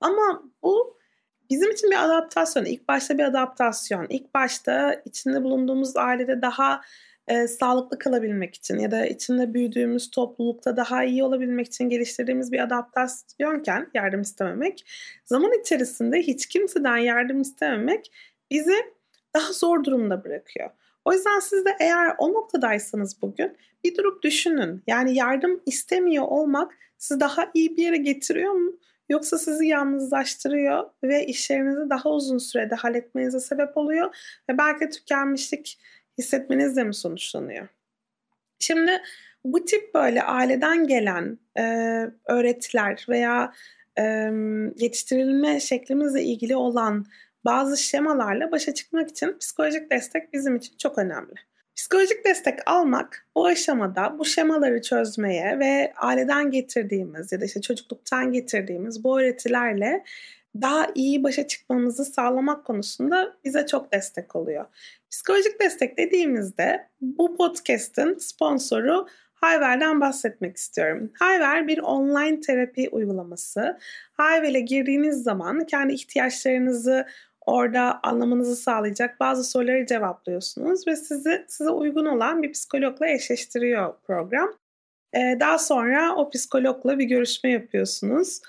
Ama 0.00 0.42
bu 0.62 0.98
bizim 1.50 1.70
için 1.70 1.90
bir 1.90 2.04
adaptasyon. 2.04 2.64
İlk 2.64 2.88
başta 2.88 3.18
bir 3.18 3.24
adaptasyon. 3.24 4.06
İlk 4.08 4.34
başta 4.34 5.02
içinde 5.04 5.42
bulunduğumuz 5.42 5.96
ailede 5.96 6.42
daha 6.42 6.80
e, 7.28 7.48
sağlıklı 7.48 7.98
kalabilmek 7.98 8.54
için 8.54 8.78
ya 8.78 8.90
da 8.90 9.06
içinde 9.06 9.54
büyüdüğümüz 9.54 10.10
toplulukta 10.10 10.76
daha 10.76 11.04
iyi 11.04 11.24
olabilmek 11.24 11.66
için 11.66 11.88
geliştirdiğimiz 11.88 12.52
bir 12.52 12.62
adaptasyonken 12.62 13.90
yardım 13.94 14.20
istememek, 14.20 14.84
zaman 15.24 15.60
içerisinde 15.60 16.18
hiç 16.18 16.46
kimseden 16.46 16.96
yardım 16.96 17.40
istememek 17.40 18.12
bizi 18.50 18.76
daha 19.34 19.52
zor 19.52 19.84
durumda 19.84 20.24
bırakıyor. 20.24 20.70
O 21.04 21.12
yüzden 21.12 21.40
siz 21.40 21.64
de 21.64 21.76
eğer 21.80 22.14
o 22.18 22.32
noktadaysanız 22.32 23.22
bugün 23.22 23.56
bir 23.84 23.96
durup 23.96 24.22
düşünün. 24.22 24.82
Yani 24.86 25.14
yardım 25.14 25.62
istemiyor 25.66 26.24
olmak 26.24 26.72
sizi 26.98 27.20
daha 27.20 27.50
iyi 27.54 27.76
bir 27.76 27.82
yere 27.82 27.96
getiriyor 27.96 28.52
mu? 28.52 28.72
Yoksa 29.08 29.38
sizi 29.38 29.66
yalnızlaştırıyor 29.66 30.90
ve 31.04 31.26
işlerinizi 31.26 31.90
daha 31.90 32.10
uzun 32.10 32.38
sürede 32.38 32.74
halletmenize 32.74 33.40
sebep 33.40 33.76
oluyor 33.76 34.16
ve 34.50 34.58
belki 34.58 34.88
tükenmişlik 34.90 35.78
hissetmenizle 36.18 36.84
mi 36.84 36.94
sonuçlanıyor? 36.94 37.68
Şimdi 38.58 39.02
bu 39.44 39.64
tip 39.64 39.94
böyle 39.94 40.22
aileden 40.22 40.86
gelen 40.86 41.38
e, 41.58 41.62
öğretiler 42.26 43.06
veya 43.08 43.52
e, 43.98 44.02
yetiştirilme 44.76 45.60
şeklimizle 45.60 46.22
ilgili 46.22 46.56
olan 46.56 47.06
bazı 47.44 47.76
şemalarla 47.76 48.52
başa 48.52 48.74
çıkmak 48.74 49.10
için 49.10 49.38
psikolojik 49.38 49.90
destek 49.90 50.32
bizim 50.32 50.56
için 50.56 50.76
çok 50.76 50.98
önemli. 50.98 51.34
Psikolojik 51.76 52.24
destek 52.24 52.58
almak 52.66 53.26
bu 53.34 53.46
aşamada 53.46 54.18
bu 54.18 54.24
şemaları 54.24 54.82
çözmeye 54.82 55.58
ve 55.58 55.92
aileden 55.96 56.50
getirdiğimiz 56.50 57.32
ya 57.32 57.40
da 57.40 57.44
işte 57.44 57.60
çocukluktan 57.60 58.32
getirdiğimiz 58.32 59.04
bu 59.04 59.20
öğretilerle 59.20 60.04
daha 60.60 60.86
iyi 60.94 61.24
başa 61.24 61.46
çıkmamızı 61.46 62.04
sağlamak 62.04 62.64
konusunda 62.64 63.36
bize 63.44 63.66
çok 63.66 63.92
destek 63.92 64.36
oluyor. 64.36 64.64
Psikolojik 65.10 65.60
destek 65.60 65.98
dediğimizde 65.98 66.88
bu 67.00 67.36
podcast'ın 67.36 68.18
sponsoru 68.18 69.06
Hayvel'den 69.34 70.00
bahsetmek 70.00 70.56
istiyorum. 70.56 71.10
Hayvel 71.18 71.68
bir 71.68 71.78
online 71.78 72.40
terapi 72.40 72.88
uygulaması. 72.88 73.78
Hayvel'e 74.12 74.60
girdiğiniz 74.60 75.22
zaman 75.22 75.66
kendi 75.66 75.92
ihtiyaçlarınızı 75.92 77.06
orada 77.46 78.00
anlamanızı 78.02 78.56
sağlayacak 78.56 79.20
bazı 79.20 79.44
soruları 79.44 79.86
cevaplıyorsunuz 79.86 80.86
ve 80.86 80.96
sizi 80.96 81.44
size 81.48 81.70
uygun 81.70 82.06
olan 82.06 82.42
bir 82.42 82.52
psikologla 82.52 83.08
eşleştiriyor 83.08 83.94
program. 84.06 84.48
Ee, 85.14 85.36
daha 85.40 85.58
sonra 85.58 86.14
o 86.16 86.30
psikologla 86.30 86.98
bir 86.98 87.04
görüşme 87.04 87.50
yapıyorsunuz. 87.50 88.40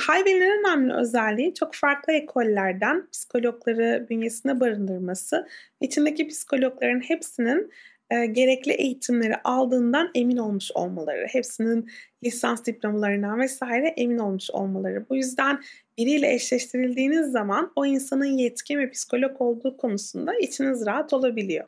Hayvel'in 0.00 0.40
en 0.40 0.58
önemli 0.58 0.94
özelliği 0.94 1.54
çok 1.54 1.74
farklı 1.74 2.12
ekollerden 2.12 3.08
psikologları 3.12 4.06
bünyesinde 4.10 4.60
barındırması. 4.60 5.48
İçindeki 5.80 6.28
psikologların 6.28 7.00
hepsinin 7.00 7.70
e, 8.10 8.26
gerekli 8.26 8.72
eğitimleri 8.72 9.36
aldığından 9.44 10.10
emin 10.14 10.36
olmuş 10.36 10.70
olmaları, 10.74 11.26
hepsinin 11.30 11.90
lisans 12.24 12.64
diplomalarından 12.64 13.40
vesaire 13.40 13.88
emin 13.88 14.18
olmuş 14.18 14.50
olmaları. 14.50 15.08
Bu 15.10 15.16
yüzden 15.16 15.60
biriyle 15.98 16.34
eşleştirildiğiniz 16.34 17.30
zaman 17.30 17.72
o 17.76 17.86
insanın 17.86 18.38
yetkin 18.38 18.78
ve 18.78 18.90
psikolog 18.90 19.40
olduğu 19.40 19.76
konusunda 19.76 20.34
içiniz 20.34 20.86
rahat 20.86 21.12
olabiliyor. 21.12 21.64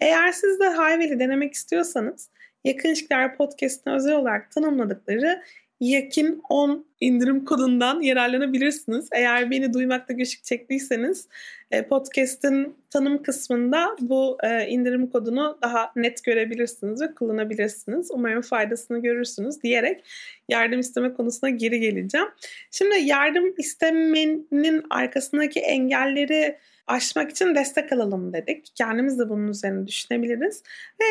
Eğer 0.00 0.32
siz 0.32 0.60
de 0.60 0.68
Hayvel'i 0.68 1.18
denemek 1.18 1.54
istiyorsanız 1.54 2.30
Yakın 2.64 2.88
İlişkiler 2.88 3.36
Podcast'ine 3.36 3.94
özel 3.94 4.14
olarak 4.14 4.50
tanımladıkları 4.50 5.42
Yakin 5.80 6.42
10 6.48 6.86
indirim 7.00 7.44
kodundan 7.44 8.00
yararlanabilirsiniz. 8.00 9.08
Eğer 9.12 9.50
beni 9.50 9.72
duymakta 9.72 10.12
güçlük 10.12 10.44
çektiyseniz 10.44 11.28
e, 11.70 11.88
podcast'in 11.88 12.76
tanım 12.90 13.22
kısmında 13.22 13.96
bu 14.00 14.38
e, 14.42 14.66
indirim 14.68 15.10
kodunu 15.10 15.58
daha 15.62 15.92
net 15.96 16.24
görebilirsiniz 16.24 17.02
ve 17.02 17.14
kullanabilirsiniz. 17.14 18.10
Umarım 18.10 18.42
faydasını 18.42 19.02
görürsünüz 19.02 19.62
diyerek 19.62 20.04
yardım 20.48 20.80
isteme 20.80 21.14
konusuna 21.14 21.50
geri 21.50 21.80
geleceğim. 21.80 22.28
Şimdi 22.70 22.96
yardım 22.96 23.54
istemenin 23.58 24.86
arkasındaki 24.90 25.60
engelleri 25.60 26.58
aşmak 26.86 27.30
için 27.30 27.54
destek 27.54 27.92
alalım 27.92 28.32
dedik. 28.32 28.72
Kendimiz 28.74 29.18
de 29.18 29.28
bunun 29.28 29.48
üzerine 29.48 29.86
düşünebiliriz. 29.86 30.62
Ve 31.00 31.04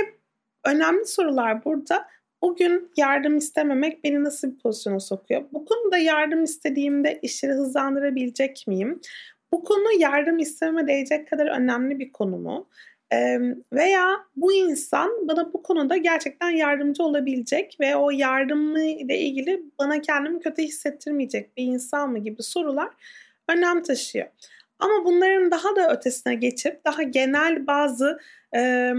önemli 0.63 1.05
sorular 1.05 1.65
burada 1.65 2.07
Bugün 2.45 2.91
yardım 2.97 3.37
istememek 3.37 4.03
beni 4.03 4.23
nasıl 4.23 4.51
bir 4.51 4.57
pozisyona 4.57 4.99
sokuyor? 4.99 5.43
Bu 5.53 5.65
konuda 5.65 5.97
yardım 5.97 6.43
istediğimde 6.43 7.19
işleri 7.21 7.51
hızlandırabilecek 7.51 8.63
miyim? 8.67 9.01
Bu 9.53 9.63
konu 9.63 9.99
yardım 9.99 10.39
istememe 10.39 10.87
değecek 10.87 11.29
kadar 11.29 11.45
önemli 11.45 11.99
bir 11.99 12.11
konu 12.11 12.37
mu? 12.37 12.69
Ee, 13.13 13.39
veya 13.73 14.25
bu 14.35 14.53
insan 14.53 15.27
bana 15.27 15.53
bu 15.53 15.63
konuda 15.63 15.97
gerçekten 15.97 16.49
yardımcı 16.49 17.03
olabilecek 17.03 17.77
ve 17.79 17.95
o 17.95 18.11
yardımı 18.11 18.81
ile 18.81 19.19
ilgili 19.19 19.63
bana 19.79 20.01
kendimi 20.01 20.39
kötü 20.39 20.61
hissettirmeyecek 20.61 21.57
bir 21.57 21.63
insan 21.63 22.11
mı 22.11 22.19
gibi 22.19 22.43
sorular 22.43 22.89
önem 23.49 23.83
taşıyor. 23.83 24.27
Ama 24.79 25.05
bunların 25.05 25.51
daha 25.51 25.75
da 25.75 25.93
ötesine 25.93 26.35
geçip 26.35 26.85
daha 26.85 27.03
genel 27.03 27.67
bazı 27.67 28.19
e, 28.55 28.91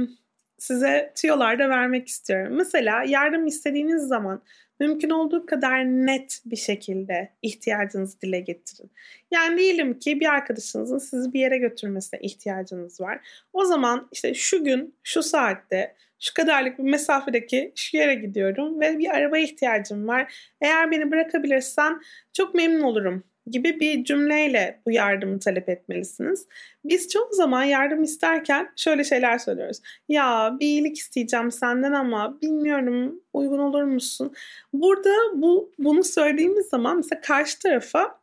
size 0.58 1.12
tüyolar 1.14 1.58
da 1.58 1.68
vermek 1.68 2.08
istiyorum. 2.08 2.54
Mesela 2.56 3.04
yardım 3.06 3.46
istediğiniz 3.46 4.02
zaman 4.02 4.42
mümkün 4.80 5.10
olduğu 5.10 5.46
kadar 5.46 5.84
net 5.84 6.40
bir 6.46 6.56
şekilde 6.56 7.32
ihtiyacınızı 7.42 8.20
dile 8.20 8.40
getirin. 8.40 8.90
Yani 9.30 9.58
diyelim 9.58 9.98
ki 9.98 10.20
bir 10.20 10.26
arkadaşınızın 10.26 10.98
sizi 10.98 11.32
bir 11.32 11.40
yere 11.40 11.58
götürmesine 11.58 12.20
ihtiyacınız 12.20 13.00
var. 13.00 13.20
O 13.52 13.64
zaman 13.64 14.08
işte 14.12 14.34
şu 14.34 14.64
gün, 14.64 14.94
şu 15.02 15.22
saatte, 15.22 15.94
şu 16.20 16.34
kadarlık 16.34 16.78
bir 16.78 16.82
mesafedeki 16.84 17.72
şu 17.74 17.96
yere 17.96 18.14
gidiyorum 18.14 18.80
ve 18.80 18.98
bir 18.98 19.10
araba 19.10 19.38
ihtiyacım 19.38 20.08
var. 20.08 20.34
Eğer 20.60 20.90
beni 20.90 21.10
bırakabilirsen 21.10 22.00
çok 22.32 22.54
memnun 22.54 22.82
olurum 22.82 23.24
gibi 23.50 23.80
bir 23.80 24.04
cümleyle 24.04 24.80
bu 24.86 24.90
yardımı 24.90 25.38
talep 25.38 25.68
etmelisiniz. 25.68 26.46
Biz 26.84 27.08
çoğu 27.08 27.28
zaman 27.32 27.64
yardım 27.64 28.02
isterken 28.02 28.72
şöyle 28.76 29.04
şeyler 29.04 29.38
söylüyoruz. 29.38 29.78
Ya 30.08 30.56
bir 30.60 30.66
iyilik 30.66 30.98
isteyeceğim 30.98 31.50
senden 31.50 31.92
ama 31.92 32.40
bilmiyorum 32.42 33.20
uygun 33.32 33.58
olur 33.58 33.82
musun? 33.82 34.34
Burada 34.72 35.14
bu 35.34 35.72
bunu 35.78 36.04
söylediğimiz 36.04 36.66
zaman 36.66 36.96
mesela 36.96 37.20
karşı 37.20 37.58
tarafa 37.58 38.20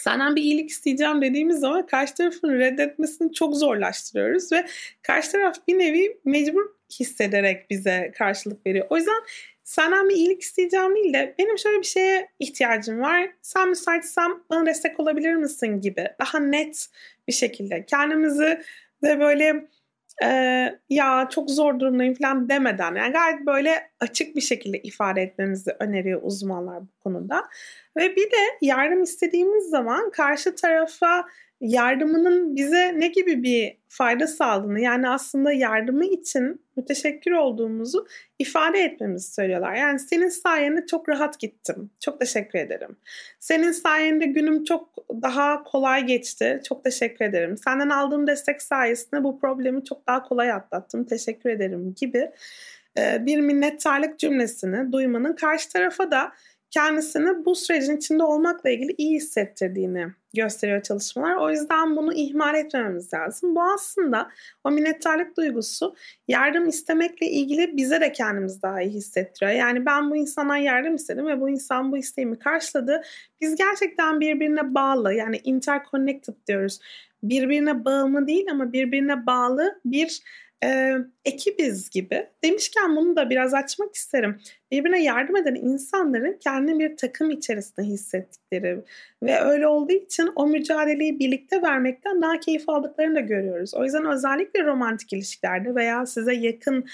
senden 0.00 0.36
bir 0.36 0.42
iyilik 0.42 0.70
isteyeceğim 0.70 1.22
dediğimiz 1.22 1.60
zaman 1.60 1.86
karşı 1.86 2.14
tarafın 2.14 2.58
reddetmesini 2.58 3.32
çok 3.32 3.56
zorlaştırıyoruz 3.56 4.52
ve 4.52 4.66
karşı 5.02 5.32
taraf 5.32 5.56
bir 5.68 5.78
nevi 5.78 6.18
mecbur 6.24 6.64
hissederek 7.00 7.70
bize 7.70 8.12
karşılık 8.18 8.66
veriyor. 8.66 8.86
O 8.90 8.96
yüzden 8.96 9.22
senden 9.64 10.08
bir 10.08 10.14
iyilik 10.14 10.42
isteyeceğim 10.42 10.94
değil 10.94 11.14
de 11.14 11.34
benim 11.38 11.58
şöyle 11.58 11.78
bir 11.78 11.86
şeye 11.86 12.28
ihtiyacım 12.38 13.00
var. 13.00 13.30
Sen 13.42 13.68
müsaitsen 13.68 14.32
bana 14.50 14.66
destek 14.66 15.00
olabilir 15.00 15.34
misin 15.34 15.80
gibi 15.80 16.08
daha 16.20 16.38
net 16.38 16.88
bir 17.28 17.32
şekilde 17.32 17.86
kendimizi 17.86 18.60
de 19.04 19.20
böyle 19.20 19.68
e, 20.22 20.28
ya 20.88 21.28
çok 21.30 21.50
zor 21.50 21.80
durumdayım 21.80 22.14
falan 22.14 22.48
demeden 22.48 22.94
yani 22.94 23.12
gayet 23.12 23.46
böyle 23.46 23.90
açık 24.00 24.36
bir 24.36 24.40
şekilde 24.40 24.78
ifade 24.82 25.22
etmemizi 25.22 25.76
öneriyor 25.80 26.20
uzmanlar 26.22 26.82
bu 26.82 27.00
konuda. 27.00 27.44
Ve 27.96 28.16
bir 28.16 28.30
de 28.30 28.36
yardım 28.60 29.02
istediğimiz 29.02 29.64
zaman 29.64 30.10
karşı 30.10 30.54
tarafa 30.54 31.24
yardımının 31.60 32.56
bize 32.56 33.00
ne 33.00 33.08
gibi 33.08 33.42
bir 33.42 33.78
fayda 33.88 34.26
sağladığını 34.26 34.80
yani 34.80 35.08
aslında 35.08 35.52
yardımı 35.52 36.04
için 36.04 36.64
müteşekkir 36.76 37.30
olduğumuzu 37.30 38.06
ifade 38.38 38.80
etmemizi 38.80 39.32
söylüyorlar. 39.34 39.74
Yani 39.74 39.98
senin 39.98 40.28
sayende 40.28 40.86
çok 40.86 41.08
rahat 41.08 41.40
gittim. 41.40 41.90
Çok 42.00 42.20
teşekkür 42.20 42.58
ederim. 42.58 42.96
Senin 43.40 43.72
sayende 43.72 44.26
günüm 44.26 44.64
çok 44.64 44.88
daha 45.22 45.64
kolay 45.64 46.06
geçti. 46.06 46.60
Çok 46.68 46.84
teşekkür 46.84 47.24
ederim. 47.24 47.56
Senden 47.56 47.88
aldığım 47.88 48.26
destek 48.26 48.62
sayesinde 48.62 49.24
bu 49.24 49.40
problemi 49.40 49.84
çok 49.84 50.06
daha 50.06 50.22
kolay 50.22 50.52
atlattım. 50.52 51.04
Teşekkür 51.04 51.50
ederim 51.50 51.94
gibi 52.00 52.30
bir 52.96 53.40
minnettarlık 53.40 54.18
cümlesini 54.18 54.92
duymanın 54.92 55.32
karşı 55.32 55.68
tarafa 55.68 56.10
da 56.10 56.32
kendisini 56.74 57.44
bu 57.44 57.54
sürecin 57.54 57.96
içinde 57.96 58.22
olmakla 58.22 58.70
ilgili 58.70 58.94
iyi 58.98 59.16
hissettirdiğini 59.16 60.06
gösteriyor 60.36 60.82
çalışmalar. 60.82 61.36
O 61.36 61.50
yüzden 61.50 61.96
bunu 61.96 62.14
ihmal 62.14 62.54
etmememiz 62.54 63.14
lazım. 63.14 63.54
Bu 63.54 63.62
aslında 63.62 64.30
o 64.64 64.70
minnettarlık 64.70 65.36
duygusu 65.36 65.94
yardım 66.28 66.68
istemekle 66.68 67.26
ilgili 67.26 67.76
bize 67.76 68.00
de 68.00 68.12
kendimiz 68.12 68.62
daha 68.62 68.82
iyi 68.82 68.90
hissettiriyor. 68.90 69.52
Yani 69.52 69.86
ben 69.86 70.10
bu 70.10 70.16
insandan 70.16 70.56
yardım 70.56 70.94
istedim 70.94 71.26
ve 71.26 71.40
bu 71.40 71.50
insan 71.50 71.92
bu 71.92 71.96
isteğimi 71.96 72.38
karşıladı. 72.38 73.02
Biz 73.40 73.56
gerçekten 73.56 74.20
birbirine 74.20 74.74
bağlı 74.74 75.14
yani 75.14 75.40
interconnected 75.44 76.34
diyoruz. 76.46 76.78
Birbirine 77.22 77.84
bağımlı 77.84 78.26
değil 78.26 78.46
ama 78.50 78.72
birbirine 78.72 79.26
bağlı 79.26 79.80
bir 79.84 80.22
e, 80.64 80.94
ekibiz 81.24 81.90
gibi. 81.90 82.26
Demişken 82.44 82.96
bunu 82.96 83.16
da 83.16 83.30
biraz 83.30 83.54
açmak 83.54 83.94
isterim. 83.94 84.40
Birbirine 84.70 85.02
yardım 85.02 85.36
eden 85.36 85.54
insanların 85.54 86.38
kendi 86.40 86.78
bir 86.78 86.96
takım 86.96 87.30
içerisinde 87.30 87.86
hissettikleri 87.86 88.78
ve 89.22 89.40
öyle 89.40 89.66
olduğu 89.66 89.92
için 89.92 90.30
o 90.36 90.46
mücadeleyi 90.46 91.18
birlikte 91.18 91.62
vermekten 91.62 92.22
daha 92.22 92.40
keyif 92.40 92.68
aldıklarını 92.68 93.14
da 93.14 93.20
görüyoruz. 93.20 93.74
O 93.74 93.84
yüzden 93.84 94.06
özellikle 94.06 94.64
romantik 94.64 95.12
ilişkilerde 95.12 95.74
veya 95.74 96.06
size 96.06 96.34
yakın 96.34 96.84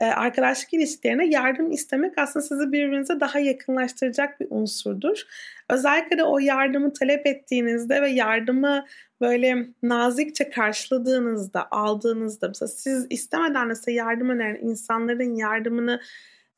e, 0.00 0.04
arkadaşlık 0.04 0.74
ilişkilerine 0.74 1.26
yardım 1.26 1.70
istemek 1.70 2.18
aslında 2.18 2.46
sizi 2.46 2.72
birbirinize 2.72 3.20
daha 3.20 3.38
yakınlaştıracak 3.38 4.40
bir 4.40 4.46
unsurdur. 4.50 5.22
Özellikle 5.70 6.18
de 6.18 6.24
o 6.24 6.38
yardımı 6.38 6.92
talep 6.92 7.26
ettiğinizde 7.26 8.02
ve 8.02 8.10
yardımı 8.10 8.84
böyle 9.20 9.66
nazikçe 9.82 10.50
karşıladığınızda, 10.50 11.68
aldığınızda 11.70 12.48
mesela 12.48 12.68
siz 12.68 13.06
istemeden 13.10 13.70
de 13.70 13.92
yardım 13.92 14.30
öneren 14.30 14.68
insanların 14.68 15.36
yardımını 15.36 16.00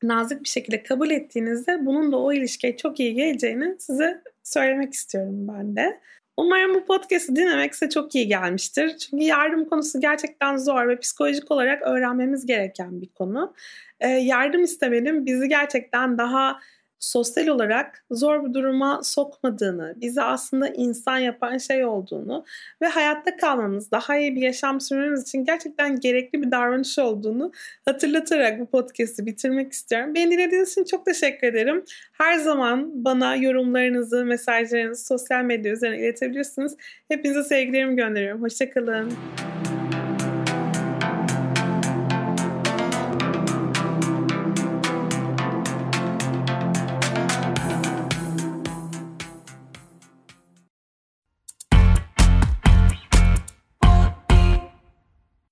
nazik 0.03 0.43
bir 0.43 0.49
şekilde 0.49 0.83
kabul 0.83 1.09
ettiğinizde 1.09 1.85
bunun 1.85 2.11
da 2.11 2.17
o 2.17 2.33
ilişkiye 2.33 2.77
çok 2.77 2.99
iyi 2.99 3.13
geleceğini 3.13 3.75
size 3.79 4.21
söylemek 4.43 4.93
istiyorum 4.93 5.47
ben 5.47 5.75
de. 5.75 5.99
Umarım 6.37 6.75
bu 6.75 6.85
podcast'i 6.85 7.35
dinlemek 7.35 7.75
size 7.75 7.89
çok 7.89 8.15
iyi 8.15 8.27
gelmiştir. 8.27 8.97
Çünkü 8.97 9.23
yardım 9.23 9.65
konusu 9.65 9.99
gerçekten 9.99 10.57
zor 10.57 10.87
ve 10.87 10.99
psikolojik 10.99 11.51
olarak 11.51 11.81
öğrenmemiz 11.81 12.45
gereken 12.45 13.01
bir 13.01 13.07
konu. 13.07 13.53
Ee, 13.99 14.07
yardım 14.07 14.63
istemenin 14.63 15.25
bizi 15.25 15.49
gerçekten 15.49 16.17
daha 16.17 16.59
sosyal 16.99 17.47
olarak 17.47 18.05
zor 18.11 18.45
bir 18.45 18.53
duruma 18.53 19.03
sokmadığını, 19.03 19.93
bizi 20.01 20.21
aslında 20.21 20.67
insan 20.67 21.17
yapan 21.17 21.57
şey 21.57 21.85
olduğunu 21.85 22.45
ve 22.81 22.87
hayatta 22.87 23.37
kalmamız, 23.37 23.91
daha 23.91 24.17
iyi 24.17 24.35
bir 24.35 24.41
yaşam 24.41 24.81
sürmemiz 24.81 25.21
için 25.21 25.45
gerçekten 25.45 25.99
gerekli 25.99 26.41
bir 26.41 26.51
davranış 26.51 26.99
olduğunu 26.99 27.51
hatırlatarak 27.85 28.59
bu 28.59 28.65
podcast'i 28.65 29.25
bitirmek 29.25 29.71
istiyorum. 29.73 30.15
Beni 30.15 30.31
dinlediğiniz 30.31 30.71
için 30.71 30.83
çok 30.83 31.05
teşekkür 31.05 31.47
ederim. 31.47 31.83
Her 32.11 32.37
zaman 32.37 33.05
bana 33.05 33.35
yorumlarınızı, 33.35 34.25
mesajlarınızı 34.25 35.05
sosyal 35.05 35.43
medya 35.43 35.73
üzerinden 35.73 35.99
iletebilirsiniz. 35.99 36.75
Hepinize 37.07 37.43
sevgilerimi 37.43 37.95
gönderiyorum. 37.95 38.41
Hoşçakalın. 38.41 39.13